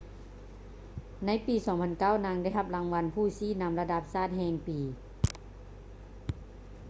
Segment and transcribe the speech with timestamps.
[1.25, 1.55] ໃນປີ
[1.91, 4.79] 2009 ນາງໄດ້ຮັບລາງວັນຜູ້ຊີ້ນຳລະດັບຊາດແຫ່ງປີ